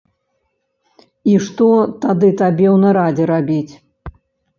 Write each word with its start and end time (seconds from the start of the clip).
І 1.33 1.35
што 1.47 1.67
тады 2.05 2.29
табе 2.41 2.67
ў 2.71 2.73
нарадзе 2.87 3.23
рабіць? 3.33 3.73